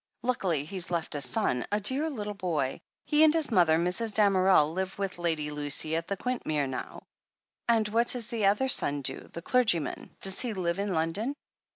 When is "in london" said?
10.79-11.35